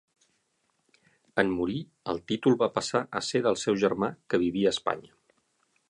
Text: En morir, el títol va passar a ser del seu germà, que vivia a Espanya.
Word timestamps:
En 1.43 1.51
morir, 1.57 1.83
el 2.13 2.21
títol 2.31 2.57
va 2.63 2.71
passar 2.79 3.03
a 3.19 3.23
ser 3.29 3.43
del 3.49 3.61
seu 3.65 3.79
germà, 3.85 4.11
que 4.33 4.45
vivia 4.47 4.73
a 4.73 4.77
Espanya. 4.79 5.17